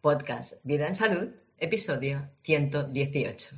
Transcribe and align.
Podcast 0.00 0.54
Vida 0.62 0.86
en 0.86 0.94
Salud, 0.94 1.28
episodio 1.58 2.30
118. 2.42 3.56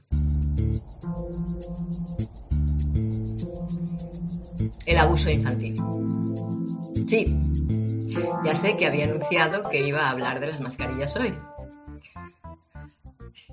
El 4.86 4.98
abuso 4.98 5.30
infantil. 5.30 5.76
Sí, 7.06 7.36
ya 8.42 8.54
sé 8.54 8.76
que 8.78 8.86
había 8.86 9.04
anunciado 9.04 9.68
que 9.68 9.86
iba 9.86 10.06
a 10.06 10.10
hablar 10.10 10.40
de 10.40 10.46
las 10.46 10.60
mascarillas 10.60 11.14
hoy. 11.16 11.38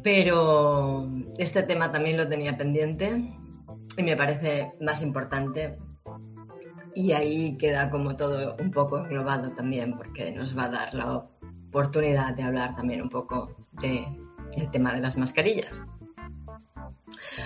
Pero 0.01 1.11
este 1.37 1.63
tema 1.63 1.91
también 1.91 2.15
lo 2.15 2.29
tenía 2.29 2.57
pendiente 2.57 3.33
y 3.97 4.03
me 4.03 4.15
parece 4.15 4.71
más 4.79 5.01
importante 5.01 5.77
y 6.95 7.11
ahí 7.11 7.57
queda 7.57 7.89
como 7.89 8.15
todo 8.15 8.55
un 8.59 8.71
poco 8.71 8.97
englobado 8.97 9.51
también, 9.51 9.95
porque 9.95 10.31
nos 10.31 10.57
va 10.57 10.63
a 10.63 10.69
dar 10.69 10.93
la 10.93 11.23
oportunidad 11.67 12.33
de 12.33 12.43
hablar 12.43 12.75
también 12.75 13.01
un 13.01 13.09
poco 13.09 13.55
del 13.73 14.71
tema 14.71 14.93
de 14.93 15.01
las 15.01 15.17
mascarillas. 15.17 15.83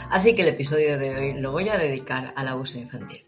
Así 0.09 0.33
que 0.33 0.41
el 0.41 0.49
episodio 0.49 0.97
de 0.97 1.15
hoy 1.15 1.33
lo 1.33 1.51
voy 1.51 1.69
a 1.69 1.77
dedicar 1.77 2.33
al 2.35 2.47
abuso 2.47 2.77
infantil. 2.77 3.25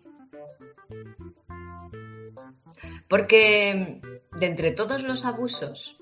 Porque 3.07 4.01
de 4.39 4.45
entre 4.45 4.71
todos 4.71 5.03
los 5.03 5.25
abusos, 5.25 5.95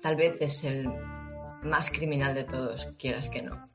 tal 0.00 0.16
vez 0.16 0.36
es 0.40 0.64
el 0.64 0.88
más 1.62 1.90
criminal 1.90 2.34
de 2.34 2.44
todos, 2.44 2.88
quieras 2.98 3.28
que 3.28 3.42
no. 3.42 3.68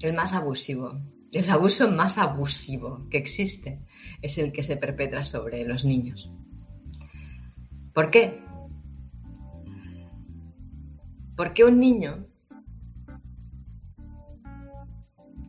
El 0.00 0.14
más 0.14 0.32
abusivo, 0.32 1.00
el 1.32 1.50
abuso 1.50 1.90
más 1.90 2.18
abusivo 2.18 3.06
que 3.10 3.18
existe 3.18 3.80
es 4.22 4.38
el 4.38 4.52
que 4.52 4.62
se 4.62 4.76
perpetra 4.76 5.24
sobre 5.24 5.64
los 5.64 5.84
niños. 5.84 6.30
¿Por 7.98 8.12
qué? 8.12 8.40
Porque 11.36 11.64
un 11.64 11.80
niño, 11.80 12.28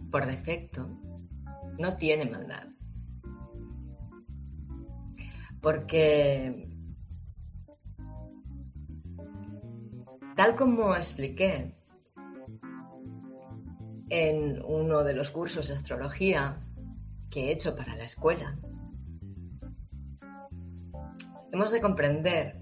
por 0.10 0.26
defecto, 0.26 0.90
no 1.78 1.96
tiene 1.98 2.26
maldad. 2.26 2.68
Porque, 5.62 6.68
tal 10.36 10.56
como 10.56 10.96
expliqué 10.96 11.76
en 14.10 14.60
uno 14.66 15.04
de 15.04 15.14
los 15.14 15.30
cursos 15.30 15.68
de 15.68 15.76
astrología 15.76 16.60
que 17.30 17.50
he 17.50 17.52
hecho 17.52 17.76
para 17.76 17.96
la 17.96 18.06
escuela. 18.06 18.56
Hemos 21.52 21.72
de 21.72 21.82
comprender 21.82 22.56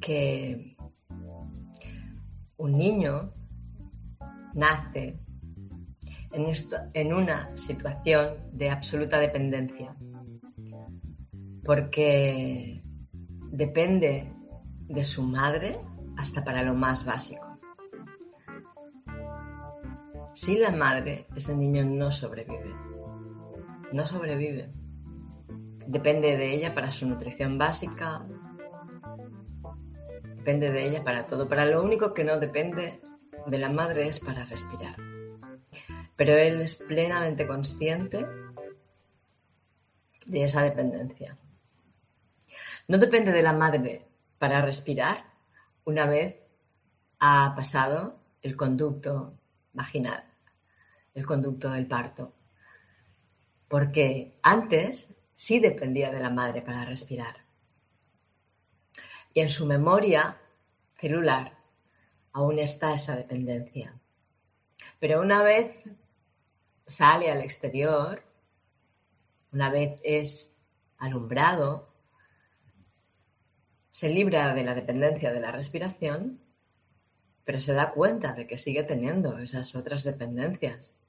que 0.00 0.76
un 2.56 2.72
niño 2.72 3.30
nace 4.54 5.18
en, 6.32 7.12
una 7.12 7.56
situación 7.56 8.30
de 8.52 8.70
absoluta 8.70 9.18
dependencia, 9.18 9.96
porque 11.64 12.82
depende 13.50 14.32
de 14.88 15.04
su 15.04 15.22
madre 15.22 15.78
hasta 16.16 16.44
para 16.44 16.62
lo 16.62 16.74
más 16.74 17.04
básico. 17.04 17.56
Sin 20.34 20.62
la 20.62 20.70
madre, 20.70 21.26
ese 21.36 21.56
niño 21.56 21.84
no 21.84 22.10
sobrevive. 22.10 22.74
No 23.92 24.06
sobrevive. 24.06 24.70
Depende 25.90 26.36
de 26.36 26.54
ella 26.54 26.72
para 26.72 26.92
su 26.92 27.04
nutrición 27.04 27.58
básica. 27.58 28.24
Depende 30.36 30.70
de 30.70 30.86
ella 30.86 31.02
para 31.02 31.24
todo. 31.24 31.48
Para 31.48 31.64
lo 31.64 31.82
único 31.82 32.14
que 32.14 32.22
no 32.22 32.38
depende 32.38 33.00
de 33.44 33.58
la 33.58 33.70
madre 33.70 34.06
es 34.06 34.20
para 34.20 34.44
respirar. 34.44 34.94
Pero 36.14 36.36
él 36.36 36.60
es 36.60 36.76
plenamente 36.76 37.44
consciente 37.44 38.24
de 40.26 40.44
esa 40.44 40.62
dependencia. 40.62 41.36
No 42.86 42.98
depende 42.98 43.32
de 43.32 43.42
la 43.42 43.52
madre 43.52 44.06
para 44.38 44.62
respirar 44.62 45.24
una 45.84 46.06
vez 46.06 46.36
ha 47.18 47.52
pasado 47.56 48.20
el 48.42 48.54
conducto 48.56 49.34
vaginal, 49.72 50.22
el 51.14 51.26
conducto 51.26 51.68
del 51.72 51.88
parto. 51.88 52.32
Porque 53.66 54.38
antes 54.42 55.16
sí 55.40 55.58
dependía 55.58 56.10
de 56.10 56.20
la 56.20 56.28
madre 56.28 56.60
para 56.60 56.84
respirar. 56.84 57.36
Y 59.32 59.40
en 59.40 59.48
su 59.48 59.64
memoria 59.64 60.38
celular 60.98 61.56
aún 62.32 62.58
está 62.58 62.92
esa 62.92 63.16
dependencia. 63.16 63.98
Pero 64.98 65.22
una 65.22 65.42
vez 65.42 65.84
sale 66.86 67.30
al 67.30 67.40
exterior, 67.40 68.22
una 69.50 69.70
vez 69.70 69.98
es 70.04 70.58
alumbrado, 70.98 71.88
se 73.90 74.10
libra 74.10 74.52
de 74.52 74.62
la 74.62 74.74
dependencia 74.74 75.32
de 75.32 75.40
la 75.40 75.52
respiración 75.52 76.40
pero 77.50 77.58
se 77.58 77.72
da 77.72 77.90
cuenta 77.90 78.32
de 78.32 78.46
que 78.46 78.56
sigue 78.56 78.84
teniendo 78.84 79.38
esas 79.38 79.74
otras 79.74 80.04
dependencias. 80.04 81.00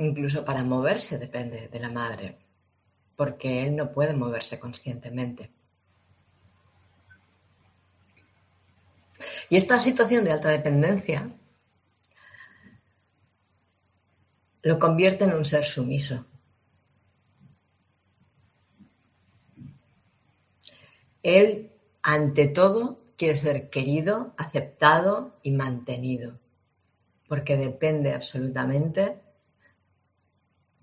Incluso 0.00 0.46
para 0.46 0.62
moverse 0.64 1.18
depende 1.18 1.68
de 1.68 1.78
la 1.78 1.90
madre, 1.90 2.38
porque 3.16 3.62
él 3.62 3.76
no 3.76 3.92
puede 3.92 4.14
moverse 4.14 4.58
conscientemente. 4.58 5.50
Y 9.50 9.56
esta 9.56 9.78
situación 9.78 10.24
de 10.24 10.32
alta 10.32 10.48
dependencia 10.48 11.30
lo 14.62 14.78
convierte 14.78 15.24
en 15.24 15.34
un 15.34 15.44
ser 15.44 15.66
sumiso. 15.66 16.24
Él 21.22 21.72
ante 22.00 22.46
todo, 22.46 23.02
quiere 23.18 23.34
ser 23.34 23.68
querido, 23.68 24.32
aceptado 24.38 25.38
y 25.42 25.50
mantenido, 25.50 26.38
porque 27.28 27.58
depende 27.58 28.14
absolutamente 28.14 29.20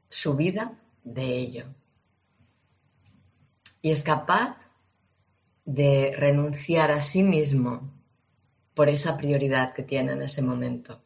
su 0.10 0.36
vida 0.36 0.80
de 1.04 1.38
ello. 1.38 1.66
Y 3.82 3.92
es 3.92 4.04
capaz 4.04 4.58
de 5.66 6.14
renunciar 6.18 6.92
a 6.92 7.02
sí 7.02 7.24
mismo 7.24 7.92
por 8.74 8.90
esa 8.90 9.18
prioridad 9.18 9.74
que 9.74 9.84
tiene 9.84 10.14
en 10.14 10.22
ese 10.22 10.42
momento. 10.42 11.02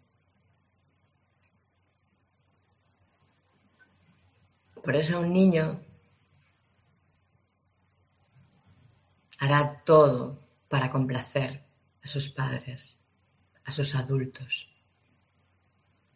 Por 4.83 4.95
eso 4.95 5.19
un 5.19 5.31
niño 5.31 5.79
hará 9.37 9.83
todo 9.83 10.39
para 10.67 10.91
complacer 10.91 11.63
a 12.03 12.07
sus 12.07 12.29
padres, 12.29 12.97
a 13.63 13.71
sus 13.71 13.95
adultos, 13.95 14.71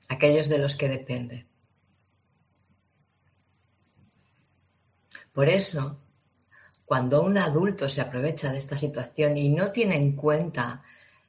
aquellos 0.08 0.50
de 0.50 0.58
los 0.60 0.76
que 0.76 0.90
depende. 0.90 1.48
Por 5.36 5.50
eso, 5.50 6.00
cuando 6.86 7.22
un 7.22 7.38
adulto 7.38 7.90
se 7.90 8.00
aprovecha 8.00 8.54
de 8.54 8.58
esta 8.58 8.78
situación 8.78 9.36
y 9.36 9.50
no 9.50 9.74
tiene 9.74 9.98
en 9.98 10.16
cuenta 10.16 10.82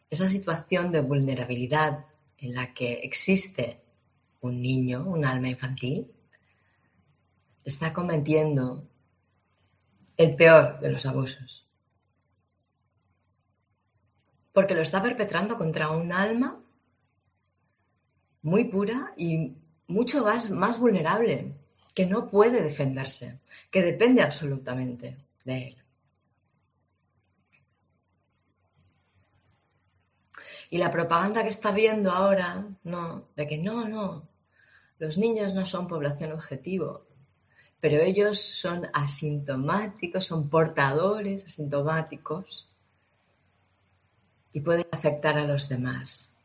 esa 0.08 0.28
situación 0.28 0.92
de 0.92 1.00
vulnerabilidad 1.00 2.06
en 2.38 2.54
la 2.54 2.72
que 2.72 3.00
existe 3.00 3.82
un 4.42 4.62
niño, 4.62 5.04
un 5.04 5.24
alma 5.24 5.48
infantil, 5.48 6.12
está 7.64 7.92
cometiendo 7.92 8.86
el 10.16 10.36
peor 10.36 10.78
de 10.78 10.92
los 10.92 11.04
abusos. 11.04 11.66
Porque 14.52 14.76
lo 14.76 14.82
está 14.82 15.02
perpetrando 15.02 15.56
contra 15.56 15.90
un 15.90 16.12
alma 16.12 16.62
muy 18.42 18.66
pura 18.66 19.14
y 19.16 19.56
mucho 19.88 20.24
más, 20.24 20.78
vulnerable, 20.78 21.56
que 21.96 22.04
no 22.04 22.28
puede 22.28 22.62
defenderse, 22.62 23.40
que 23.70 23.80
depende 23.80 24.20
absolutamente 24.20 25.16
de 25.46 25.68
él. 25.68 25.76
Y 30.68 30.76
la 30.76 30.90
propaganda 30.90 31.42
que 31.42 31.48
está 31.48 31.70
viendo 31.70 32.12
ahora, 32.12 32.66
no, 32.84 33.28
de 33.34 33.46
que 33.46 33.56
no, 33.56 33.88
no, 33.88 34.28
los 34.98 35.16
niños 35.16 35.54
no 35.54 35.64
son 35.64 35.88
población 35.88 36.32
objetivo, 36.32 37.06
pero 37.80 37.96
ellos 38.02 38.42
son 38.42 38.88
asintomáticos, 38.92 40.26
son 40.26 40.50
portadores 40.50 41.44
asintomáticos 41.44 42.70
y 44.52 44.60
puede 44.60 44.86
afectar 44.92 45.38
a 45.38 45.46
los 45.46 45.66
demás. 45.70 46.35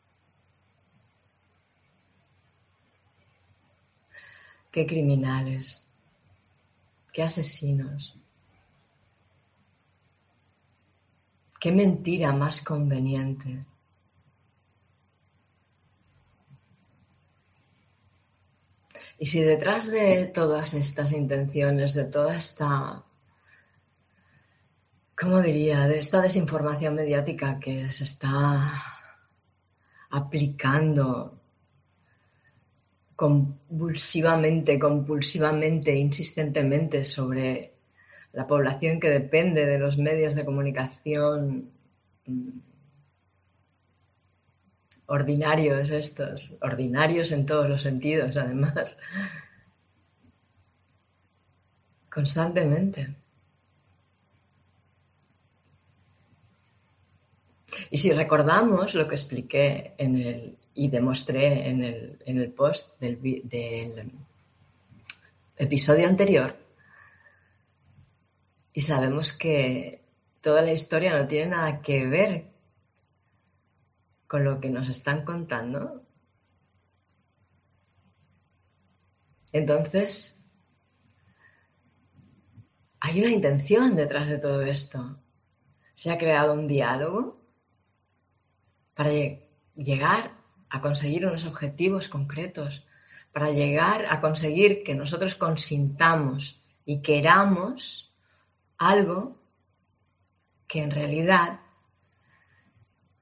Qué 4.71 4.87
criminales, 4.87 5.87
qué 7.13 7.23
asesinos. 7.23 8.21
qué 11.61 11.71
mentira 11.71 12.33
más 12.33 12.63
conveniente. 12.63 13.63
Y 19.19 19.27
si 19.27 19.41
detrás 19.41 19.91
de 19.91 20.25
todas 20.25 20.73
estas 20.73 21.11
intenciones, 21.11 21.93
de 21.93 22.05
toda 22.05 22.35
esta, 22.35 23.03
¿cómo 25.15 25.39
diría?, 25.39 25.87
de 25.87 25.99
esta 25.99 26.19
desinformación 26.19 26.95
mediática 26.95 27.59
que 27.59 27.91
se 27.91 28.05
está 28.05 28.83
aplicando 30.09 31.40
convulsivamente, 33.21 34.79
compulsivamente, 34.79 35.93
insistentemente 35.93 37.03
sobre 37.03 37.75
la 38.33 38.47
población 38.47 38.99
que 38.99 39.11
depende 39.11 39.67
de 39.67 39.77
los 39.77 39.99
medios 39.99 40.33
de 40.33 40.43
comunicación 40.43 41.69
mm, 42.25 42.49
ordinarios 45.05 45.91
estos, 45.91 46.57
ordinarios 46.61 47.31
en 47.31 47.45
todos 47.45 47.69
los 47.69 47.83
sentidos, 47.83 48.37
además, 48.37 48.97
constantemente. 52.09 53.20
Y 57.89 57.97
si 57.97 58.11
recordamos 58.11 58.93
lo 58.95 59.07
que 59.07 59.15
expliqué 59.15 59.93
en 59.97 60.15
el, 60.15 60.57
y 60.73 60.89
demostré 60.89 61.69
en 61.69 61.83
el, 61.83 62.19
en 62.25 62.37
el 62.39 62.51
post 62.51 62.99
del, 62.99 63.19
del 63.43 64.11
episodio 65.57 66.07
anterior, 66.07 66.55
y 68.73 68.81
sabemos 68.81 69.33
que 69.33 70.01
toda 70.39 70.61
la 70.61 70.71
historia 70.71 71.17
no 71.17 71.27
tiene 71.27 71.51
nada 71.51 71.81
que 71.81 72.07
ver 72.07 72.45
con 74.27 74.45
lo 74.45 74.61
que 74.61 74.69
nos 74.69 74.87
están 74.87 75.25
contando. 75.25 76.03
Entonces, 79.51 80.47
hay 83.01 83.19
una 83.19 83.31
intención 83.31 83.95
detrás 83.95 84.29
de 84.29 84.37
todo 84.37 84.61
esto. 84.61 85.19
Se 85.93 86.11
ha 86.11 86.17
creado 86.17 86.53
un 86.53 86.67
diálogo 86.67 87.40
para 88.93 89.11
llegar 89.75 90.37
a 90.69 90.81
conseguir 90.81 91.25
unos 91.25 91.45
objetivos 91.45 92.07
concretos, 92.09 92.85
para 93.31 93.51
llegar 93.51 94.05
a 94.09 94.19
conseguir 94.21 94.83
que 94.83 94.95
nosotros 94.95 95.35
consintamos 95.35 96.61
y 96.85 97.01
queramos 97.01 98.13
algo 98.77 99.39
que 100.67 100.81
en 100.81 100.91
realidad 100.91 101.59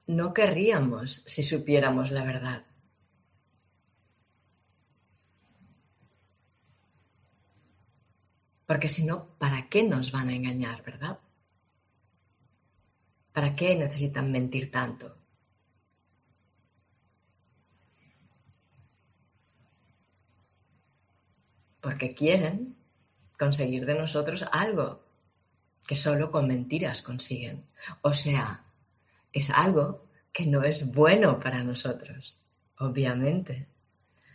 no 0.06 0.32
querríamos 0.34 1.22
si 1.26 1.42
supiéramos 1.42 2.10
la 2.10 2.24
verdad. 2.24 2.64
Porque 8.66 8.88
si 8.88 9.04
no, 9.04 9.26
¿para 9.38 9.68
qué 9.68 9.82
nos 9.82 10.12
van 10.12 10.28
a 10.28 10.34
engañar, 10.34 10.84
verdad? 10.84 11.18
¿Para 13.32 13.56
qué 13.56 13.74
necesitan 13.74 14.30
mentir 14.30 14.70
tanto? 14.70 15.19
Porque 21.80 22.14
quieren 22.14 22.76
conseguir 23.38 23.86
de 23.86 23.94
nosotros 23.94 24.44
algo 24.52 25.00
que 25.86 25.96
solo 25.96 26.30
con 26.30 26.46
mentiras 26.46 27.02
consiguen. 27.02 27.64
O 28.02 28.12
sea, 28.12 28.64
es 29.32 29.50
algo 29.50 30.06
que 30.32 30.46
no 30.46 30.62
es 30.62 30.92
bueno 30.92 31.40
para 31.40 31.64
nosotros, 31.64 32.38
obviamente. 32.78 33.66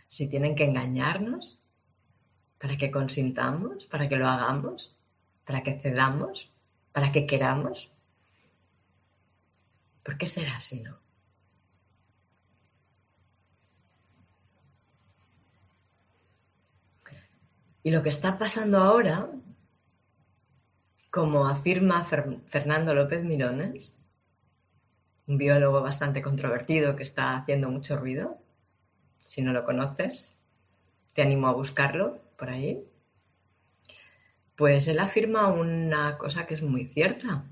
Si 0.06 0.28
tienen 0.28 0.54
que 0.54 0.64
engañarnos 0.64 1.58
para 2.58 2.76
que 2.76 2.90
consintamos, 2.90 3.86
para 3.86 4.08
que 4.08 4.16
lo 4.16 4.26
hagamos, 4.26 4.94
para 5.44 5.62
que 5.62 5.78
cedamos, 5.78 6.50
para 6.92 7.12
que 7.12 7.26
queramos, 7.26 7.90
¿por 10.02 10.18
qué 10.18 10.26
será 10.26 10.56
así, 10.56 10.80
no? 10.80 11.05
Y 17.86 17.92
lo 17.92 18.02
que 18.02 18.08
está 18.08 18.36
pasando 18.36 18.78
ahora, 18.78 19.30
como 21.08 21.46
afirma 21.46 22.02
Fernando 22.02 22.92
López 22.96 23.22
Mirones, 23.22 24.02
un 25.28 25.38
biólogo 25.38 25.82
bastante 25.82 26.20
controvertido 26.20 26.96
que 26.96 27.04
está 27.04 27.36
haciendo 27.36 27.70
mucho 27.70 27.96
ruido. 27.96 28.38
Si 29.20 29.40
no 29.40 29.52
lo 29.52 29.64
conoces, 29.64 30.42
te 31.12 31.22
animo 31.22 31.46
a 31.46 31.52
buscarlo 31.52 32.18
por 32.36 32.50
ahí. 32.50 32.84
Pues 34.56 34.88
él 34.88 34.98
afirma 34.98 35.46
una 35.46 36.18
cosa 36.18 36.44
que 36.44 36.54
es 36.54 36.62
muy 36.62 36.88
cierta. 36.88 37.44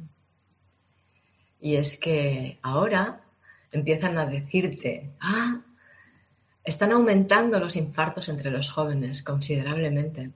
Y 1.60 1.76
es 1.76 1.96
que 1.96 2.58
ahora 2.60 3.20
empiezan 3.70 4.18
a 4.18 4.26
decirte, 4.26 5.12
ah, 5.20 5.60
están 6.64 6.92
aumentando 6.92 7.60
los 7.60 7.76
infartos 7.76 8.28
entre 8.30 8.50
los 8.50 8.70
jóvenes 8.70 9.22
considerablemente. 9.22 10.30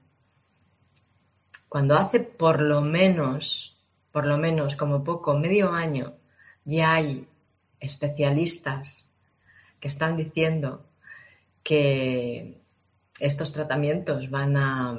Cuando 1.67 1.95
hace 1.95 2.19
por 2.19 2.61
lo 2.61 2.81
menos, 2.81 3.77
por 4.11 4.25
lo 4.25 4.37
menos 4.37 4.75
como 4.75 5.03
poco, 5.03 5.37
medio 5.37 5.71
año, 5.71 6.13
ya 6.65 6.93
hay 6.93 7.27
especialistas 7.79 9.11
que 9.79 9.87
están 9.87 10.17
diciendo 10.17 10.85
que 11.63 12.61
estos 13.19 13.51
tratamientos 13.51 14.29
van 14.29 14.55
a 14.55 14.97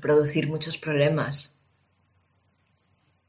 producir 0.00 0.48
muchos 0.48 0.76
problemas 0.76 1.58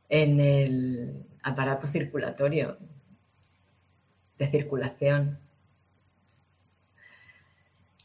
en 0.10 0.40
el 0.40 1.26
aparato 1.44 1.88
circulatorio 1.88 2.78
de 4.38 4.48
circulación 4.50 5.40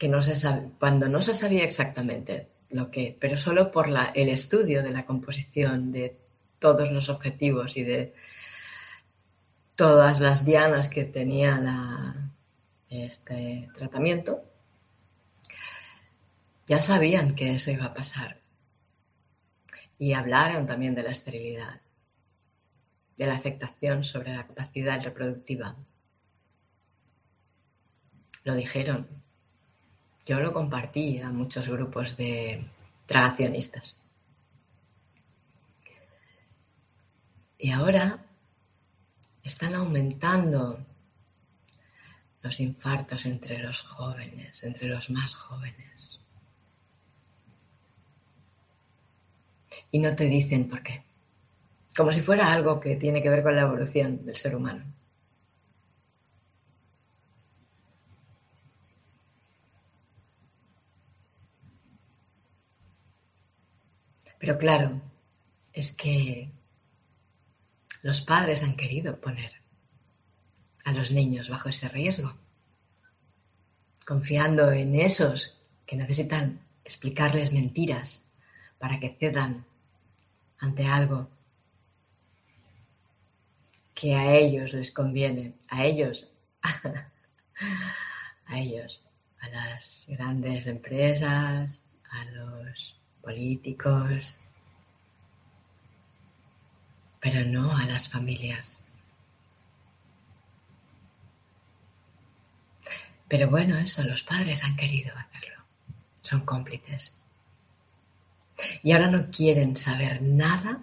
que 0.02 0.08
no 0.08 0.20
se 0.20 0.34
cuando 0.80 1.08
no 1.08 1.22
se 1.22 1.32
sabía 1.32 1.62
exactamente 1.62 2.48
lo 2.70 2.90
que, 2.90 3.16
pero 3.20 3.38
solo 3.38 3.70
por 3.70 3.88
la, 3.88 4.06
el 4.06 4.30
estudio 4.30 4.82
de 4.82 4.90
la 4.90 5.06
composición 5.06 5.92
de 5.92 6.18
todos 6.58 6.90
los 6.90 7.08
objetivos 7.08 7.76
y 7.76 7.84
de 7.84 8.12
todas 9.76 10.18
las 10.18 10.44
dianas 10.44 10.88
que 10.88 11.04
tenía 11.04 12.32
este 12.88 13.70
tratamiento, 13.74 14.42
ya 16.66 16.80
sabían 16.80 17.36
que 17.36 17.52
eso 17.52 17.70
iba 17.70 17.84
a 17.84 17.94
pasar. 17.94 18.40
Y 20.00 20.14
hablaron 20.14 20.66
también 20.66 20.96
de 20.96 21.04
la 21.04 21.12
esterilidad, 21.12 21.80
de 23.16 23.26
la 23.28 23.34
afectación 23.36 24.02
sobre 24.02 24.34
la 24.34 24.48
capacidad 24.48 25.00
reproductiva. 25.00 25.76
Lo 28.42 28.56
dijeron. 28.56 29.22
Yo 30.24 30.38
lo 30.40 30.52
compartí 30.52 31.18
a 31.18 31.30
muchos 31.30 31.68
grupos 31.68 32.16
de 32.16 32.64
tragacionistas. 33.06 34.00
Y 37.58 37.70
ahora 37.70 38.24
están 39.42 39.74
aumentando 39.74 40.84
los 42.42 42.60
infartos 42.60 43.26
entre 43.26 43.58
los 43.58 43.82
jóvenes, 43.82 44.62
entre 44.64 44.88
los 44.88 45.10
más 45.10 45.34
jóvenes. 45.34 46.20
Y 49.90 49.98
no 49.98 50.14
te 50.14 50.24
dicen 50.24 50.68
por 50.68 50.82
qué. 50.82 51.04
Como 51.96 52.12
si 52.12 52.20
fuera 52.20 52.52
algo 52.52 52.80
que 52.80 52.96
tiene 52.96 53.22
que 53.22 53.28
ver 53.28 53.42
con 53.42 53.54
la 53.54 53.62
evolución 53.62 54.24
del 54.24 54.36
ser 54.36 54.56
humano. 54.56 54.84
Pero 64.42 64.58
claro, 64.58 65.00
es 65.72 65.92
que 65.92 66.50
los 68.02 68.22
padres 68.22 68.64
han 68.64 68.74
querido 68.74 69.20
poner 69.20 69.52
a 70.84 70.90
los 70.90 71.12
niños 71.12 71.48
bajo 71.48 71.68
ese 71.68 71.88
riesgo, 71.88 72.34
confiando 74.04 74.72
en 74.72 74.96
esos 74.96 75.60
que 75.86 75.94
necesitan 75.94 76.58
explicarles 76.84 77.52
mentiras 77.52 78.32
para 78.80 78.98
que 78.98 79.10
cedan 79.10 79.64
ante 80.58 80.86
algo 80.86 81.30
que 83.94 84.16
a 84.16 84.34
ellos 84.34 84.72
les 84.72 84.90
conviene, 84.90 85.54
a 85.68 85.84
ellos, 85.84 86.28
a 88.46 88.58
ellos, 88.58 89.06
a 89.38 89.48
las 89.50 90.06
grandes 90.08 90.66
empresas, 90.66 91.86
a 92.10 92.24
los 92.24 93.01
políticos, 93.22 94.34
pero 97.20 97.44
no 97.44 97.76
a 97.76 97.86
las 97.86 98.08
familias. 98.08 98.78
Pero 103.28 103.48
bueno, 103.48 103.78
eso, 103.78 104.02
los 104.02 104.22
padres 104.22 104.64
han 104.64 104.76
querido 104.76 105.16
hacerlo. 105.16 105.62
Son 106.20 106.44
cómplices. 106.44 107.16
Y 108.82 108.92
ahora 108.92 109.10
no 109.10 109.30
quieren 109.30 109.76
saber 109.76 110.20
nada 110.20 110.82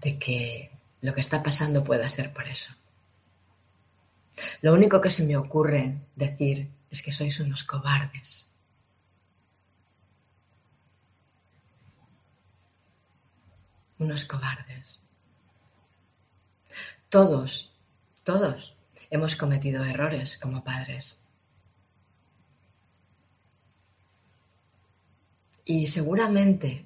de 0.00 0.18
que 0.18 0.70
lo 1.00 1.14
que 1.14 1.20
está 1.20 1.42
pasando 1.42 1.84
pueda 1.84 2.08
ser 2.08 2.32
por 2.32 2.48
eso. 2.48 2.72
Lo 4.60 4.72
único 4.72 5.00
que 5.00 5.10
se 5.10 5.24
me 5.24 5.36
ocurre 5.36 5.98
decir 6.16 6.68
es 6.90 7.02
que 7.02 7.12
sois 7.12 7.38
unos 7.40 7.64
cobardes. 7.64 8.51
Unos 14.02 14.24
cobardes. 14.24 14.98
Todos, 17.08 17.72
todos 18.24 18.74
hemos 19.10 19.36
cometido 19.36 19.84
errores 19.84 20.38
como 20.38 20.64
padres. 20.64 21.22
Y 25.64 25.86
seguramente 25.86 26.84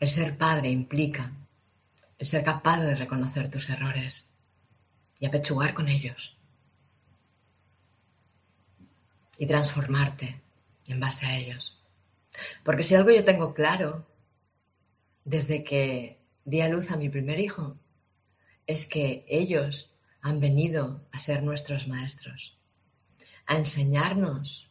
el 0.00 0.08
ser 0.08 0.36
padre 0.36 0.68
implica 0.70 1.30
el 2.18 2.26
ser 2.26 2.42
capaz 2.42 2.80
de 2.80 2.96
reconocer 2.96 3.48
tus 3.48 3.70
errores 3.70 4.34
y 5.20 5.26
apechugar 5.26 5.74
con 5.74 5.86
ellos. 5.86 6.36
Y 9.38 9.46
transformarte 9.46 10.40
en 10.88 10.98
base 10.98 11.24
a 11.24 11.36
ellos. 11.36 11.80
Porque 12.64 12.82
si 12.82 12.96
algo 12.96 13.12
yo 13.12 13.24
tengo 13.24 13.54
claro 13.54 14.04
desde 15.26 15.64
que 15.64 16.15
di 16.46 16.62
a 16.62 16.68
luz 16.68 16.90
a 16.90 16.96
mi 16.96 17.08
primer 17.10 17.38
hijo, 17.40 17.76
es 18.66 18.86
que 18.86 19.26
ellos 19.28 19.94
han 20.22 20.40
venido 20.40 21.06
a 21.12 21.18
ser 21.18 21.42
nuestros 21.42 21.88
maestros, 21.88 22.58
a 23.46 23.56
enseñarnos 23.56 24.70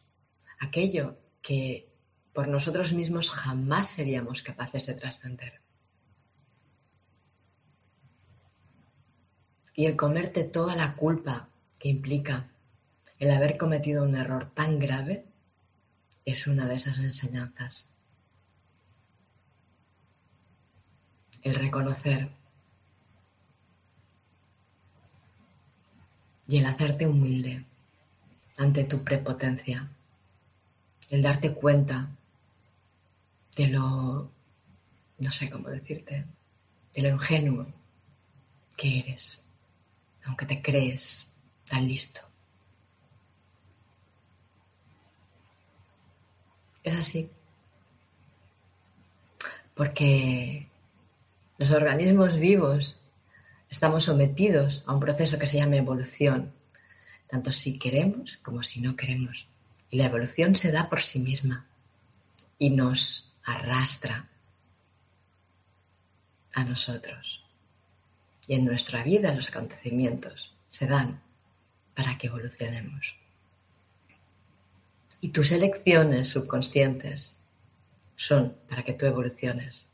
aquello 0.58 1.18
que 1.42 1.92
por 2.32 2.48
nosotros 2.48 2.92
mismos 2.92 3.30
jamás 3.30 3.88
seríamos 3.88 4.42
capaces 4.42 4.86
de 4.86 4.94
trascender. 4.94 5.60
Y 9.74 9.84
el 9.84 9.96
comerte 9.96 10.44
toda 10.44 10.74
la 10.74 10.96
culpa 10.96 11.50
que 11.78 11.90
implica 11.90 12.48
el 13.18 13.30
haber 13.30 13.58
cometido 13.58 14.02
un 14.02 14.14
error 14.14 14.50
tan 14.54 14.78
grave 14.78 15.26
es 16.24 16.46
una 16.46 16.66
de 16.66 16.76
esas 16.76 16.98
enseñanzas. 16.98 17.95
El 21.46 21.54
reconocer 21.54 22.28
y 26.48 26.58
el 26.58 26.66
hacerte 26.66 27.06
humilde 27.06 27.64
ante 28.56 28.82
tu 28.82 29.04
prepotencia, 29.04 29.88
el 31.08 31.22
darte 31.22 31.52
cuenta 31.54 32.10
de 33.54 33.68
lo, 33.68 34.28
no 35.18 35.30
sé 35.30 35.48
cómo 35.48 35.68
decirte, 35.68 36.24
de 36.92 37.02
lo 37.02 37.10
ingenuo 37.10 37.68
que 38.76 38.98
eres, 38.98 39.44
aunque 40.24 40.46
te 40.46 40.60
crees 40.60 41.32
tan 41.68 41.86
listo. 41.86 42.22
Es 46.82 46.96
así. 46.96 47.30
Porque 49.76 50.66
los 51.58 51.70
organismos 51.70 52.36
vivos 52.36 53.00
Estamos 53.68 54.04
sometidos 54.04 54.84
a 54.86 54.94
un 54.94 55.00
proceso 55.00 55.38
que 55.38 55.46
se 55.46 55.58
llama 55.58 55.76
evolución, 55.76 56.52
tanto 57.26 57.50
si 57.52 57.78
queremos 57.78 58.36
como 58.38 58.62
si 58.62 58.80
no 58.80 58.96
queremos. 58.96 59.48
Y 59.90 59.96
la 59.98 60.06
evolución 60.06 60.54
se 60.54 60.70
da 60.70 60.88
por 60.88 61.02
sí 61.02 61.18
misma 61.18 61.66
y 62.58 62.70
nos 62.70 63.34
arrastra 63.44 64.28
a 66.52 66.64
nosotros. 66.64 67.44
Y 68.46 68.54
en 68.54 68.64
nuestra 68.64 69.02
vida 69.02 69.34
los 69.34 69.48
acontecimientos 69.48 70.54
se 70.68 70.86
dan 70.86 71.22
para 71.94 72.16
que 72.16 72.28
evolucionemos. 72.28 73.16
Y 75.20 75.30
tus 75.30 75.50
elecciones 75.50 76.28
subconscientes 76.28 77.36
son 78.14 78.56
para 78.68 78.84
que 78.84 78.92
tú 78.92 79.06
evoluciones. 79.06 79.92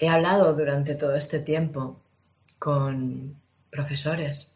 He 0.00 0.08
hablado 0.08 0.54
durante 0.54 0.94
todo 0.94 1.14
este 1.14 1.38
tiempo 1.38 2.00
con 2.58 3.40
profesores 3.70 4.52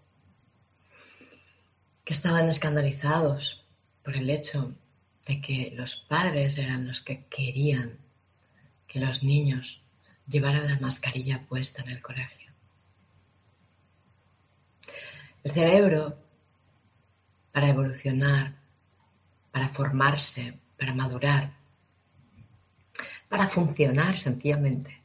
que 2.05 2.13
estaban 2.13 2.49
escandalizados 2.49 3.65
por 4.03 4.17
el 4.17 4.31
hecho 4.31 4.75
de 5.27 5.41
que 5.41 5.73
los 5.77 5.97
padres 5.97 6.59
eran 6.59 6.87
los 6.87 7.03
que 7.03 7.25
querían 7.27 7.99
que 8.87 8.99
los 8.99 9.23
niños 9.23 9.83
llevaran 10.27 10.67
la 10.67 10.79
mascarilla 10.81 11.47
puesta 11.47 11.83
en 11.83 11.91
el 11.91 12.03
colegio. 12.03 12.51
El 15.45 15.53
cerebro, 15.53 16.19
para 17.53 17.69
evolucionar, 17.69 18.55
para 19.53 19.69
formarse, 19.69 20.59
para 20.79 20.95
madurar, 20.95 21.53
para 23.29 23.47
funcionar 23.47 24.19
sencillamente, 24.19 24.98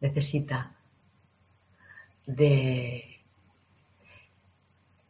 necesita 0.00 0.76
de 2.26 3.22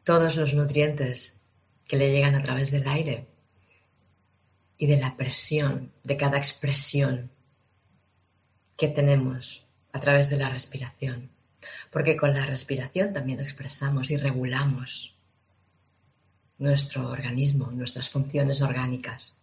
todos 0.05 0.37
los 0.37 0.55
nutrientes 0.55 1.41
que 1.87 1.97
le 1.97 2.11
llegan 2.11 2.35
a 2.35 2.43
través 2.43 2.71
del 2.71 2.87
aire 2.89 3.27
y 4.79 4.87
de 4.87 4.99
la 4.99 5.17
presión 5.17 5.93
de 6.05 6.17
cada 6.17 6.39
expresión 6.39 7.31
que 8.77 8.89
tenemos 8.89 9.67
a 9.93 10.01
través 10.01 10.31
de 10.31 10.37
la 10.39 10.49
respiración. 10.49 11.31
Porque 11.91 12.17
con 12.17 12.33
la 12.33 12.47
respiración 12.47 13.13
también 13.13 13.41
expresamos 13.41 14.11
y 14.11 14.17
regulamos 14.17 15.17
nuestro 16.59 17.09
organismo, 17.09 17.71
nuestras 17.73 18.11
funciones 18.11 18.63
orgánicas. 18.63 19.37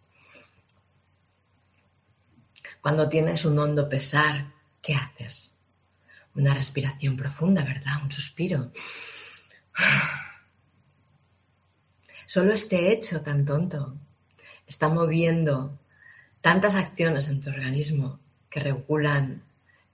Cuando 2.82 3.10
tienes 3.10 3.46
un 3.46 3.60
hondo 3.60 3.90
pesar 3.90 4.55
¿Qué 4.86 4.94
haces? 4.94 5.58
Una 6.36 6.54
respiración 6.54 7.18
profunda, 7.18 7.63
¿verdad? 7.63 8.04
Un 8.04 8.12
suspiro. 8.12 8.72
Solo 12.27 12.54
este 12.54 12.92
hecho 12.92 13.22
tan 13.22 13.46
tonto 13.46 13.96
está 14.68 14.88
moviendo 14.89 15.80
tantas 16.39 16.75
acciones 16.75 17.30
en 17.30 17.42
tu 17.42 17.50
organismo 17.50 18.20
que 18.48 18.60
regulan 18.60 19.42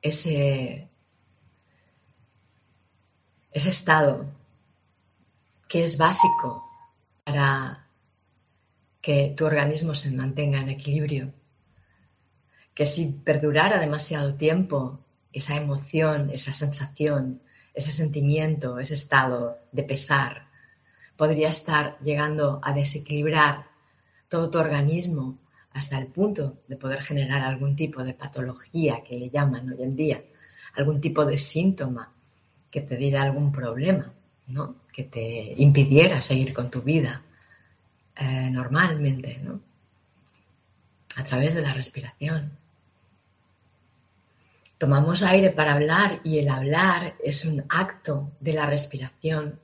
ese, 0.02 0.90
ese 3.54 3.70
estado 3.70 4.30
que 5.70 5.86
es 5.86 5.98
básico 5.98 6.70
para 7.24 7.88
que 9.00 9.34
tu 9.38 9.46
organismo 9.46 9.96
se 9.96 10.12
mantenga 10.12 10.60
en 10.60 10.68
equilibrio 10.68 11.34
si 12.86 13.22
perdurara 13.24 13.80
demasiado 13.80 14.36
tiempo 14.36 15.00
esa 15.34 15.56
emoción, 15.56 16.30
esa 16.30 16.54
sensación, 16.54 17.42
ese 17.74 17.92
sentimiento, 17.92 18.80
ese 18.80 18.94
estado 18.94 19.60
de 19.72 19.84
pesar, 19.84 20.48
podría 21.16 21.50
estar 21.50 21.98
llegando 22.00 22.60
a 22.64 22.74
desequilibrar 22.74 23.66
todo 24.28 24.50
tu 24.50 24.58
organismo 24.58 25.38
hasta 25.74 25.98
el 25.98 26.08
punto 26.08 26.58
de 26.68 26.76
poder 26.76 27.04
generar 27.04 27.42
algún 27.42 27.76
tipo 27.76 28.04
de 28.04 28.14
patología 28.14 29.04
que 29.04 29.18
le 29.18 29.30
llaman 29.30 29.72
hoy 29.72 29.84
en 29.84 29.96
día, 29.96 30.24
algún 30.76 31.00
tipo 31.00 31.26
de 31.26 31.38
síntoma 31.38 32.12
que 32.70 32.82
te 32.82 32.98
diera 32.98 33.22
algún 33.24 33.52
problema, 33.52 34.12
¿no? 34.48 34.76
que 34.92 35.04
te 35.04 35.54
impidiera 35.58 36.22
seguir 36.22 36.54
con 36.54 36.70
tu 36.70 36.82
vida 36.82 37.22
eh, 38.16 38.50
normalmente, 38.52 39.40
¿no? 39.44 39.62
a 41.18 41.24
través 41.24 41.54
de 41.54 41.62
la 41.62 41.74
respiración. 41.74 42.58
Tomamos 44.82 45.22
aire 45.22 45.52
para 45.52 45.74
hablar 45.74 46.22
y 46.24 46.40
el 46.40 46.50
hablar 46.50 47.14
es 47.24 47.46
un 47.46 47.64
acto 47.70 48.32
de 48.40 48.54
la 48.54 48.66
respiración. 48.66 49.60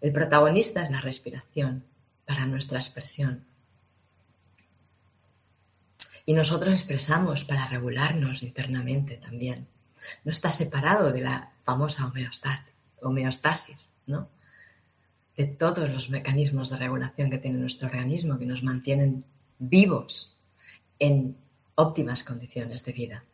El 0.00 0.10
protagonista 0.10 0.82
es 0.82 0.90
la 0.90 1.02
respiración 1.02 1.84
para 2.24 2.46
nuestra 2.46 2.78
expresión. 2.78 3.44
Y 6.24 6.32
nosotros 6.32 6.72
expresamos 6.72 7.44
para 7.44 7.66
regularnos 7.66 8.42
internamente 8.42 9.18
también. 9.18 9.68
No 10.24 10.30
está 10.30 10.50
separado 10.50 11.12
de 11.12 11.20
la 11.20 11.52
famosa 11.62 12.10
homeostasis, 13.02 13.90
¿no? 14.06 14.30
De 15.36 15.44
todos 15.44 15.90
los 15.90 16.08
mecanismos 16.08 16.70
de 16.70 16.78
regulación 16.78 17.28
que 17.28 17.36
tiene 17.36 17.58
nuestro 17.58 17.88
organismo 17.88 18.38
que 18.38 18.46
nos 18.46 18.62
mantienen 18.62 19.26
vivos 19.58 20.38
en 20.98 21.36
óptimas 21.74 22.24
condiciones 22.24 22.82
de 22.86 22.92
vida. 22.92 23.24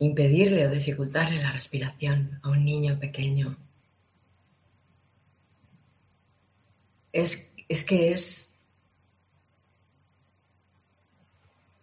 Impedirle 0.00 0.66
o 0.66 0.70
dificultarle 0.70 1.42
la 1.42 1.52
respiración 1.52 2.40
a 2.42 2.48
un 2.48 2.64
niño 2.64 2.98
pequeño 2.98 3.56
es, 7.12 7.52
es 7.68 7.84
que 7.84 8.12
es... 8.12 8.58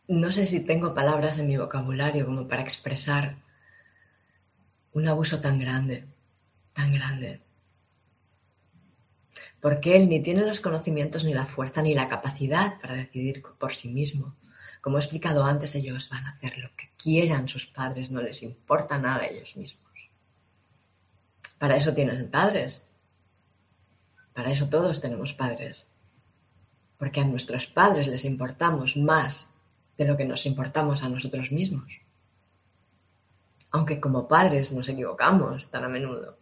No 0.08 0.32
sé 0.32 0.46
si 0.46 0.66
tengo 0.66 0.94
palabras 0.94 1.38
en 1.38 1.48
mi 1.48 1.58
vocabulario 1.58 2.26
como 2.26 2.48
para 2.48 2.64
expresar 2.64 3.36
un 4.94 5.08
abuso 5.08 5.40
tan 5.40 5.60
grande, 5.60 6.06
tan 6.74 6.94
grande. 6.94 7.42
Porque 9.62 9.96
él 9.96 10.10
ni 10.10 10.22
tiene 10.24 10.46
los 10.46 10.60
conocimientos, 10.60 11.24
ni 11.24 11.34
la 11.36 11.46
fuerza, 11.46 11.82
ni 11.84 11.94
la 11.94 12.08
capacidad 12.08 12.80
para 12.80 12.96
decidir 12.96 13.44
por 13.60 13.74
sí 13.74 13.90
mismo. 13.90 14.36
Como 14.82 14.98
he 14.98 15.02
explicado 15.02 15.44
antes, 15.44 15.76
ellos 15.76 16.10
van 16.10 16.26
a 16.26 16.32
hacer 16.32 16.58
lo 16.58 16.76
que 16.76 16.90
quieran 16.98 17.48
sus 17.48 17.68
padres, 17.68 18.12
no 18.12 18.22
les 18.22 18.44
importa 18.44 18.98
nada 18.98 19.24
a 19.24 19.28
ellos 19.28 19.58
mismos. 19.58 19.88
Para 21.58 21.76
eso 21.76 21.94
tienen 21.94 22.30
padres, 22.30 22.88
para 24.34 24.52
eso 24.52 24.70
todos 24.70 25.02
tenemos 25.02 25.34
padres. 25.34 25.92
Porque 26.98 27.22
a 27.22 27.26
nuestros 27.26 27.66
padres 27.66 28.08
les 28.08 28.24
importamos 28.24 28.96
más 28.96 29.56
de 29.98 30.06
lo 30.06 30.16
que 30.16 30.26
nos 30.26 30.46
importamos 30.46 31.04
a 31.04 31.10
nosotros 31.10 31.52
mismos. 31.52 32.02
Aunque 33.72 34.00
como 34.00 34.28
padres 34.28 34.72
nos 34.72 34.90
equivocamos 34.90 35.72
tan 35.72 35.84
a 35.86 35.90
menudo. 35.90 36.38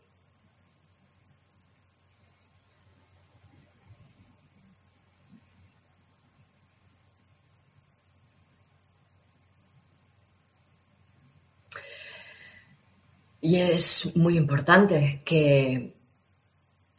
Y 13.47 13.57
es 13.57 14.15
muy 14.15 14.37
importante 14.37 15.21
que 15.23 15.93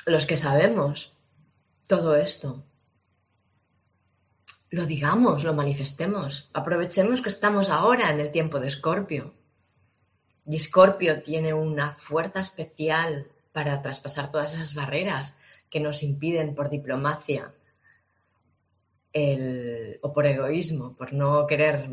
los 0.06 0.26
que 0.26 0.36
sabemos 0.36 1.12
todo 1.88 2.14
esto, 2.14 2.62
lo 4.70 4.86
digamos, 4.86 5.42
lo 5.42 5.54
manifestemos, 5.54 6.48
aprovechemos 6.52 7.20
que 7.20 7.30
estamos 7.30 7.68
ahora 7.68 8.12
en 8.12 8.20
el 8.20 8.30
tiempo 8.30 8.60
de 8.60 8.68
Escorpio. 8.68 9.34
Y 10.46 10.54
Escorpio 10.54 11.20
tiene 11.20 11.52
una 11.52 11.90
fuerza 11.90 12.38
especial 12.38 13.26
para 13.50 13.82
traspasar 13.82 14.30
todas 14.30 14.54
esas 14.54 14.76
barreras 14.76 15.36
que 15.68 15.80
nos 15.80 16.04
impiden 16.04 16.54
por 16.54 16.70
diplomacia 16.70 17.54
o 20.00 20.12
por 20.12 20.26
egoísmo, 20.26 20.94
por 20.94 21.12
no 21.12 21.44
querer 21.48 21.90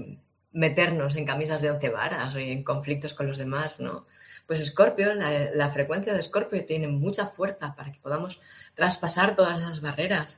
meternos 0.52 1.16
en 1.16 1.26
camisas 1.26 1.62
de 1.62 1.72
once 1.72 1.90
varas 1.90 2.36
o 2.36 2.38
en 2.38 2.64
conflictos 2.64 3.16
con 3.16 3.28
los 3.28 3.40
demás, 3.40 3.80
¿no? 3.80 4.06
Pues 4.46 4.60
Escorpio, 4.60 5.14
la, 5.14 5.72
frecuencia 5.72 6.14
de 6.14 6.20
Escorpio 6.20 6.66
tiene 6.66 6.88
mucha 6.88 7.28
fuerza 7.28 7.76
para 7.76 7.92
que 7.92 8.00
podamos 8.00 8.42
traspasar 8.76 9.36
todas 9.36 9.60
esas 9.60 9.82
barreras 9.82 10.38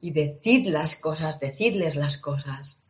y 0.00 0.12
decir 0.12 0.68
las 0.68 0.94
cosas, 0.94 1.40
decidles 1.40 1.96
las 1.96 2.18
cosas, 2.18 2.80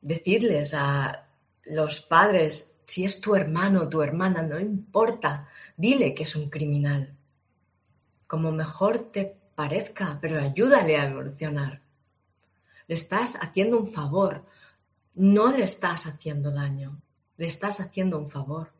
decidles 0.00 0.74
a 0.74 1.26
los 1.64 2.00
padres, 2.00 2.76
si 2.84 3.04
es 3.04 3.20
tu 3.20 3.34
hermano 3.34 3.82
o 3.82 3.88
tu 3.88 4.00
hermana, 4.00 4.42
no 4.42 4.58
importa, 4.60 5.46
dile 5.76 6.14
que 6.14 6.22
es 6.22 6.36
un 6.36 6.48
criminal, 6.48 7.16
como 8.26 8.52
mejor 8.52 9.10
te 9.10 9.36
parezca, 9.54 10.18
pero 10.22 10.40
ayúdale 10.40 10.96
a 10.96 11.08
evolucionar. 11.08 11.82
Le 12.86 12.94
estás 12.94 13.36
haciendo 13.42 13.78
un 13.78 13.86
favor, 13.86 14.46
no 15.14 15.50
le 15.50 15.64
estás 15.64 16.06
haciendo 16.06 16.52
daño, 16.52 17.02
le 17.36 17.48
estás 17.48 17.80
haciendo 17.80 18.18
un 18.18 18.28
favor. 18.28 18.77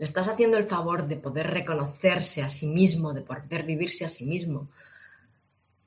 Le 0.00 0.04
estás 0.04 0.28
haciendo 0.28 0.56
el 0.56 0.64
favor 0.64 1.08
de 1.08 1.16
poder 1.16 1.48
reconocerse 1.48 2.42
a 2.42 2.48
sí 2.48 2.66
mismo, 2.66 3.12
de 3.12 3.20
poder 3.20 3.64
vivirse 3.64 4.06
a 4.06 4.08
sí 4.08 4.24
mismo, 4.24 4.70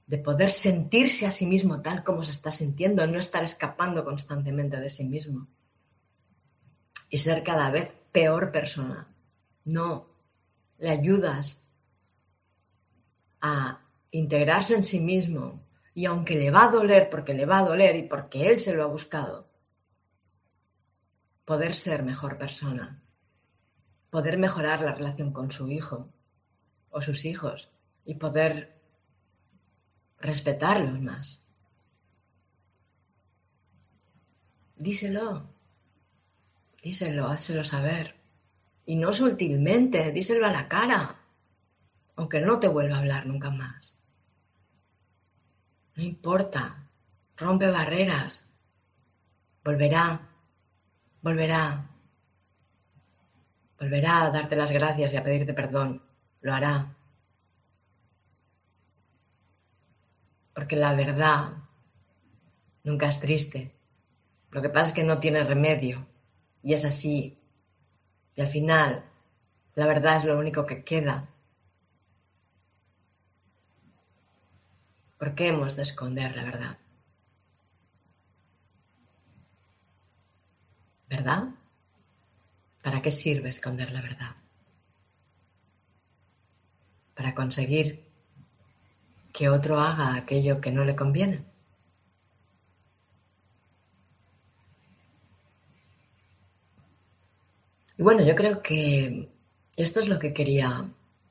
de 0.06 0.19
poder 0.19 0.52
sentirse 0.52 1.26
a 1.26 1.32
sí 1.32 1.47
mismo 1.47 1.82
tal 1.82 2.04
como 2.04 2.21
se 2.21 2.30
está 2.30 2.52
sintiendo, 2.52 3.08
no 3.08 3.17
estar 3.17 3.43
escapando 3.43 4.06
constantemente 4.06 4.78
de 4.78 4.88
sí 4.89 5.06
mismo 5.06 5.47
y 7.10 7.17
ser 7.17 7.43
cada 7.43 7.71
vez 7.71 7.95
peor 8.12 8.52
persona. 8.52 9.08
No, 9.65 10.06
le 10.78 10.91
ayudas 10.91 11.73
a 13.41 13.82
integrarse 14.12 14.76
en 14.76 14.84
sí 14.84 14.99
mismo 14.99 15.63
y 15.95 16.06
aunque 16.06 16.36
le 16.36 16.52
va 16.52 16.65
a 16.65 16.71
doler 16.71 17.10
porque 17.10 17.34
le 17.34 17.47
va 17.47 17.58
a 17.58 17.65
doler 17.65 17.95
y 17.95 18.04
porque 18.04 18.45
él 18.45 18.60
se 18.60 18.76
lo 18.76 18.84
ha 18.84 18.86
buscado, 18.86 19.49
poder 21.45 21.73
ser 21.73 22.04
mejor 22.04 22.38
persona 22.38 23.02
poder 24.13 24.38
mejorar 24.38 24.82
la 24.82 24.93
relación 24.93 25.34
con 25.34 25.49
su 25.49 25.71
hijo 25.71 26.13
o 26.91 27.02
sus 27.02 27.26
hijos 27.26 27.71
y 28.06 28.13
poder 28.13 28.80
respetarlos 30.19 31.02
más. 31.02 31.47
Díselo, 34.76 35.49
díselo, 36.84 37.26
házelo 37.26 37.63
saber. 37.63 38.21
Y 38.86 38.97
no 38.97 39.13
sutilmente, 39.13 40.12
díselo 40.12 40.45
a 40.45 40.52
la 40.52 40.67
cara, 40.67 41.19
aunque 42.15 42.39
no 42.39 42.60
te 42.60 42.67
vuelva 42.67 42.97
a 42.97 42.99
hablar 42.99 43.26
nunca 43.26 43.49
más. 43.49 43.99
No 45.95 46.04
importa, 46.04 46.88
rompe 47.36 47.67
barreras, 47.67 48.47
volverá, 49.63 50.30
volverá, 51.23 51.92
Volverá 53.79 54.23
a 54.23 54.31
darte 54.31 54.55
las 54.55 54.71
gracias 54.71 55.13
y 55.13 55.17
a 55.17 55.23
pedirte 55.23 55.53
perdón. 55.53 56.01
Lo 56.41 56.53
hará. 56.53 56.95
Porque 60.53 60.75
la 60.75 60.93
verdad 60.93 61.53
nunca 62.83 63.07
es 63.07 63.19
triste. 63.19 63.71
Lo 64.51 64.62
que 64.62 64.69
pasa 64.69 64.89
es 64.89 64.93
que 64.93 65.03
no 65.03 65.19
tiene 65.19 65.43
remedio. 65.43 66.05
Y 66.62 66.73
es 66.73 66.86
así. 66.86 67.38
Y 68.36 68.41
al 68.41 68.47
final, 68.47 69.03
la 69.75 69.88
verdad 69.88 70.17
es 70.17 70.25
lo 70.25 70.38
único 70.38 70.65
que 70.65 70.83
queda. 70.83 71.27
¿Por 75.17 75.36
qué 75.36 75.47
hemos 75.47 75.75
de 75.75 75.83
esconder 75.83 76.36
la 76.36 76.43
verdad? 76.43 76.77
¿Verdad? 81.09 81.49
¿Para 82.83 83.01
qué 83.01 83.11
sirve 83.11 83.49
esconder 83.49 83.91
la 83.91 84.01
verdad? 84.01 84.35
Para 87.15 87.33
conseguir 87.33 88.03
que 89.31 89.49
otro 89.49 89.79
haga 89.79 90.15
aquello 90.15 90.59
que 90.59 90.71
no 90.71 90.83
le 90.83 90.95
conviene. 90.95 91.45
Y 97.97 98.03
bueno, 98.03 98.23
yo 98.25 98.35
creo 98.35 98.61
que 98.61 99.29
esto 99.77 99.99
es 100.01 100.09
lo 100.09 100.19
que 100.19 100.33
quería 100.33 100.89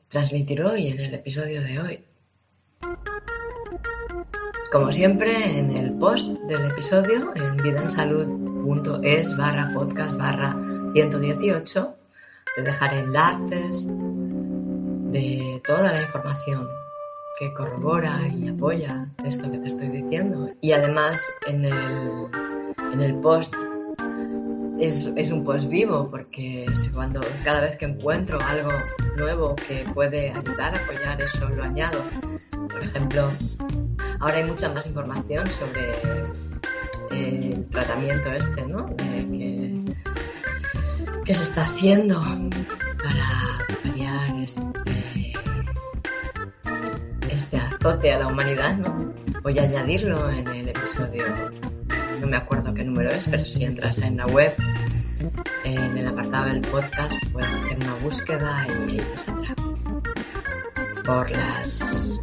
transmitir 0.09 0.63
hoy 0.63 0.89
en 0.89 1.01
el 1.01 1.15
episodio 1.15 1.63
de 1.63 1.79
hoy. 1.81 2.05
Como 4.71 4.91
siempre, 4.91 5.59
en 5.59 5.71
el 5.71 5.93
post 5.99 6.29
del 6.49 6.71
episodio, 6.71 7.35
en 7.37 7.57
vidaensalud.es 8.63 9.37
barra 9.37 9.73
podcast 9.75 10.19
barra 10.19 10.57
118, 10.93 11.95
te 12.57 12.63
dejaré 12.63 13.01
enlaces 13.01 13.89
de 13.89 15.61
toda 15.65 15.93
la 15.93 16.03
información 16.03 16.69
que 17.39 17.53
corrobora 17.53 18.21
y 18.29 18.49
apoya 18.49 19.09
esto 19.25 19.51
que 19.51 19.59
te 19.59 19.67
estoy 19.67 19.89
diciendo. 19.89 20.49
Y 20.61 20.73
además 20.73 21.29
en 21.47 21.65
el, 21.65 22.29
en 22.93 23.01
el 23.01 23.15
post 23.17 23.55
es, 24.79 25.09
es, 25.17 25.31
un 25.31 25.45
post 25.45 25.69
vivo 25.69 26.09
porque 26.11 26.67
cuando 26.95 27.21
cada 27.45 27.61
vez 27.61 27.77
que 27.77 27.87
encuentro 27.87 28.39
algo 28.41 28.71
nuevo 29.17 29.57
que 29.57 29.85
puede 29.93 30.31
ayudar 30.31 30.77
a 30.77 30.79
apoyar 30.79 31.21
eso 31.21 31.49
lo 31.49 31.65
añado. 31.65 32.01
Por 32.51 32.83
ejemplo, 32.83 33.29
ahora 34.21 34.37
hay 34.37 34.45
mucha 34.45 34.69
más 34.69 34.87
información 34.87 35.49
sobre 35.51 35.93
el 37.13 37.69
tratamiento 37.69 38.33
este, 38.33 38.67
¿no? 38.67 38.95
que 38.97 39.83
¿Qué 41.25 41.35
se 41.35 41.43
está 41.45 41.63
haciendo 41.63 42.21
para 43.03 43.67
paliar 43.83 44.43
este, 44.43 45.33
este 47.31 47.57
azote 47.59 48.13
a 48.13 48.19
la 48.19 48.27
humanidad? 48.27 48.77
¿no? 48.77 49.13
Voy 49.43 49.59
a 49.59 49.63
añadirlo 49.63 50.29
en 50.31 50.49
el 50.49 50.69
episodio, 50.71 51.25
no 52.21 52.27
me 52.27 52.37
acuerdo 52.37 52.75
qué 52.75 52.83
número 52.83 53.11
es, 53.11 53.29
pero 53.29 53.45
si 53.45 53.65
entras 53.65 53.99
en 53.99 54.17
la 54.17 54.27
web, 54.27 54.53
en 55.65 55.97
el 55.97 56.07
apartado 56.09 56.47
del 56.47 56.61
podcast, 56.61 57.25
puedes 57.33 57.55
hacer 57.55 57.77
una 57.77 57.95
búsqueda 58.03 58.67
y 58.89 58.97
te 58.97 59.17
saldrá. 59.17 59.55
Por 61.05 61.31
las 61.31 62.21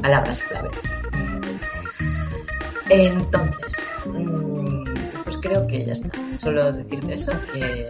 palabras 0.00 0.44
clave. 0.44 0.97
Entonces, 2.90 3.86
mm, 4.06 4.84
pues 5.24 5.38
creo 5.38 5.66
que 5.66 5.84
ya 5.84 5.92
está. 5.92 6.10
Solo 6.36 6.72
decirte 6.72 7.14
eso, 7.14 7.32
que 7.52 7.86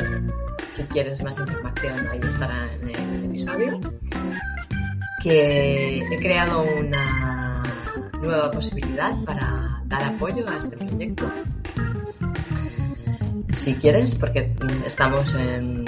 si 0.71 0.83
quieres 0.85 1.23
más 1.23 1.39
información 1.39 2.07
ahí 2.09 2.21
estará 2.27 2.67
en 2.83 2.89
el 2.89 3.25
episodio. 3.25 3.81
Que 5.23 5.99
he 5.99 6.19
creado 6.19 6.65
una 6.79 7.63
nueva 8.21 8.51
posibilidad 8.51 9.15
para 9.25 9.83
dar 9.87 10.05
apoyo 10.05 10.49
a 10.49 10.57
este 10.57 10.77
proyecto. 10.77 11.31
Si 13.53 13.75
quieres, 13.75 14.15
porque 14.15 14.53
estamos 14.87 15.35
en 15.35 15.85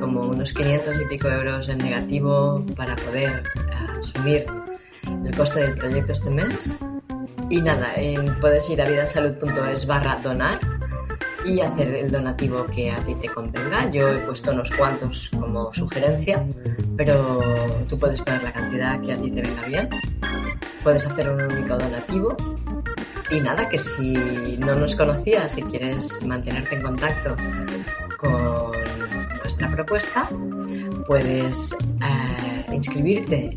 como 0.00 0.28
unos 0.28 0.52
500 0.52 1.00
y 1.00 1.04
pico 1.06 1.28
euros 1.28 1.68
en 1.68 1.78
negativo 1.78 2.64
para 2.76 2.96
poder 2.96 3.42
asumir 3.98 4.44
el 5.24 5.36
coste 5.36 5.60
del 5.60 5.74
proyecto 5.74 6.12
este 6.12 6.30
mes. 6.30 6.74
Y 7.48 7.60
nada, 7.60 7.94
puedes 8.40 8.68
ir 8.70 8.82
a 8.82 8.88
vidasalud.es 8.88 9.86
barra 9.86 10.18
donar 10.22 10.58
y 11.44 11.60
hacer 11.60 11.94
el 11.94 12.10
donativo 12.10 12.66
que 12.66 12.90
a 12.90 12.96
ti 13.04 13.14
te 13.14 13.28
convenga. 13.28 13.88
Yo 13.90 14.08
he 14.08 14.18
puesto 14.18 14.50
unos 14.50 14.70
cuantos 14.72 15.30
como 15.30 15.72
sugerencia, 15.72 16.44
pero 16.96 17.40
tú 17.88 17.98
puedes 17.98 18.20
poner 18.20 18.42
la 18.42 18.52
cantidad 18.52 19.00
que 19.00 19.12
a 19.12 19.16
ti 19.16 19.30
te 19.30 19.42
venga 19.42 19.62
bien. 19.66 19.88
Puedes 20.82 21.06
hacer 21.06 21.30
un 21.30 21.40
único 21.40 21.78
donativo. 21.78 22.36
Y 23.30 23.40
nada, 23.40 23.68
que 23.68 23.78
si 23.78 24.56
no 24.58 24.74
nos 24.74 24.94
conocías 24.94 25.56
y 25.58 25.62
quieres 25.62 26.24
mantenerte 26.24 26.76
en 26.76 26.82
contacto 26.82 27.36
con 28.16 28.72
nuestra 29.38 29.70
propuesta, 29.70 30.28
puedes 31.06 31.72
eh, 31.72 32.72
inscribirte 32.72 33.52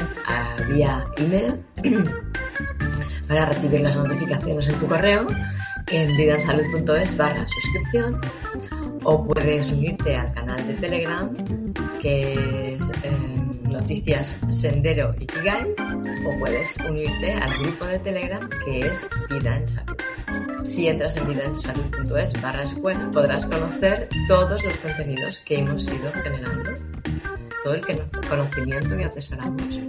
vía 0.70 1.06
email 1.18 1.64
para 3.30 3.46
recibir 3.46 3.82
las 3.82 3.96
notificaciones 3.96 4.68
en 4.68 4.80
tu 4.80 4.88
correo 4.88 5.28
en 5.88 6.18
vidansalud.es 6.18 7.16
barra 7.16 7.48
suscripción. 7.48 8.20
O 9.04 9.24
puedes 9.26 9.72
unirte 9.72 10.18
al 10.18 10.34
canal 10.34 10.68
de 10.68 10.74
Telegram 10.74 11.30
que 12.02 12.76
es 12.76 12.92
em, 13.04 13.62
Noticias 13.72 14.40
Sendero 14.50 15.16
Ikigai 15.18 15.74
o 16.26 16.40
puedes 16.40 16.78
unirte 16.78 17.34
al 17.34 17.58
grupo 17.60 17.86
de 17.86 18.00
Telegram 18.00 18.50
que 18.66 18.80
es 18.80 19.08
Vida 19.30 19.56
en 19.56 19.68
Salud. 19.68 19.98
Si 20.66 20.88
entras 20.88 21.16
en 21.16 21.28
vidaensalud.es 21.28 22.42
barra 22.42 22.64
escuela 22.64 23.10
podrás 23.14 23.46
conocer 23.46 24.10
todos 24.28 24.64
los 24.66 24.76
contenidos 24.78 25.40
que 25.40 25.60
hemos 25.60 25.88
ido 25.88 26.12
generando, 26.24 26.72
todo 27.64 27.76
el 27.76 27.82
conocimiento 28.28 28.98
que 28.98 29.06
atesoramos 29.06 29.80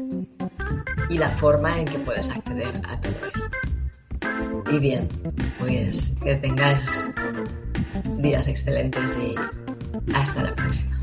y 1.11 1.19
la 1.19 1.29
forma 1.29 1.79
en 1.79 1.85
que 1.85 1.99
puedes 1.99 2.31
acceder 2.31 2.81
a 2.89 2.99
todo. 3.01 3.15
Y 4.71 4.79
bien, 4.79 5.09
pues 5.59 6.15
que 6.23 6.37
tengáis 6.37 7.13
días 8.19 8.47
excelentes 8.47 9.19
y 9.19 9.35
hasta 10.15 10.45
la 10.45 10.55
próxima. 10.55 10.97